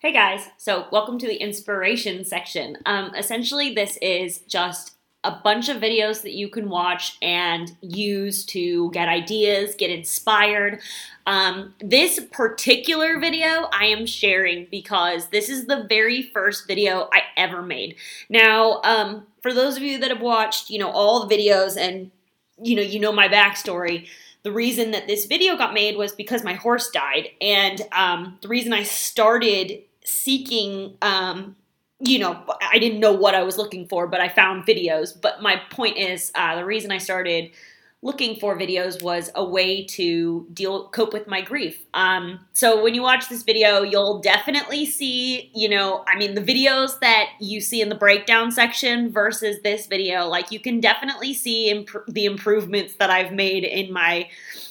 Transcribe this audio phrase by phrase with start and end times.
[0.00, 2.76] Hey guys, so welcome to the inspiration section.
[2.86, 4.92] Um, essentially, this is just
[5.24, 10.78] a bunch of videos that you can watch and use to get ideas, get inspired.
[11.26, 17.22] Um, this particular video I am sharing because this is the very first video I
[17.36, 17.96] ever made.
[18.28, 22.12] Now, um, for those of you that have watched, you know, all the videos and
[22.62, 24.06] you know, you know my backstory
[24.44, 27.28] the reason that this video got made was because my horse died.
[27.40, 31.56] And um, the reason I started seeking, um,
[32.00, 35.20] you know, I didn't know what I was looking for, but I found videos.
[35.20, 37.50] But my point is, uh, the reason I started
[38.00, 41.84] looking for videos was a way to deal cope with my grief.
[41.94, 46.40] Um, so when you watch this video, you'll definitely see, you know, I mean the
[46.40, 51.34] videos that you see in the breakdown section versus this video, like you can definitely
[51.34, 54.28] see imp- the improvements that I've made in my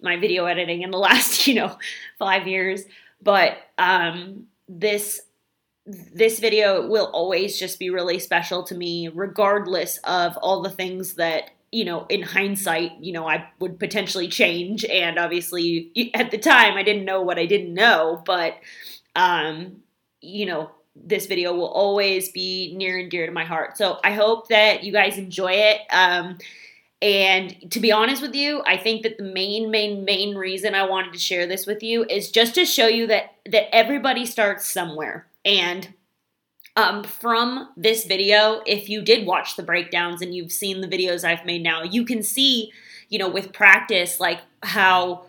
[0.00, 1.76] my video editing in the last, you know,
[2.18, 2.84] 5 years.
[3.22, 5.20] But um this
[5.86, 11.14] this video will always just be really special to me regardless of all the things
[11.14, 14.84] that you know, in hindsight, you know, I would potentially change.
[14.84, 18.22] And obviously, at the time, I didn't know what I didn't know.
[18.26, 18.56] But,
[19.14, 19.76] um,
[20.20, 23.76] you know, this video will always be near and dear to my heart.
[23.76, 25.80] So I hope that you guys enjoy it.
[25.90, 26.38] Um,
[27.02, 30.86] and to be honest with you, I think that the main, main, main reason I
[30.86, 34.70] wanted to share this with you is just to show you that that everybody starts
[34.70, 35.26] somewhere.
[35.44, 35.94] And
[36.76, 41.24] um, from this video, if you did watch the breakdowns and you've seen the videos
[41.24, 42.70] I've made now, you can see,
[43.08, 45.26] you know, with practice, like how,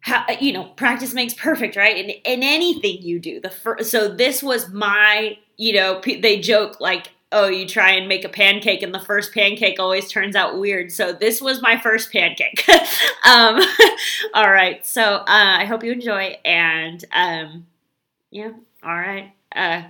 [0.00, 1.96] how you know, practice makes perfect, right?
[1.96, 3.40] In, in anything you do.
[3.40, 8.08] The first, so this was my, you know, they joke like, oh, you try and
[8.08, 10.90] make a pancake and the first pancake always turns out weird.
[10.90, 12.68] So this was my first pancake.
[13.28, 13.60] um,
[14.34, 14.84] all right.
[14.84, 17.66] So uh, I hope you enjoy and um,
[18.30, 18.50] yeah.
[18.82, 19.32] All right.
[19.54, 19.82] Uh,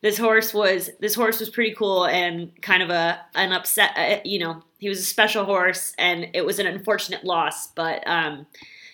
[0.00, 4.20] this horse was this horse was pretty cool and kind of a an upset uh,
[4.24, 8.46] you know he was a special horse and it was an unfortunate loss but um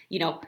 [0.09, 0.41] you know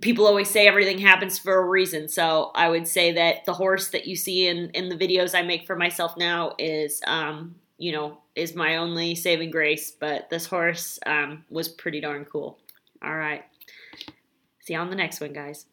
[0.00, 2.08] people always say everything happens for a reason.
[2.08, 5.42] So i would say that the horse that you see in in the videos i
[5.42, 10.46] make for myself now is um you know is my only saving grace but this
[10.46, 12.58] horse um was pretty darn cool.
[13.02, 13.44] All right.
[14.60, 15.66] See you on the next one guys